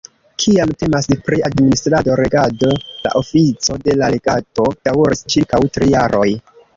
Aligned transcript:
Kiam 0.43 0.71
temas 0.83 1.07
pri 1.27 1.37
administrado-regado, 1.49 2.71
la 3.03 3.11
ofico 3.21 3.77
de 3.83 3.95
la 4.01 4.09
legato 4.15 4.65
daŭris 4.89 5.21
ĉirkaŭ 5.35 5.61
tri 5.77 5.91
jaroj. 5.93 6.27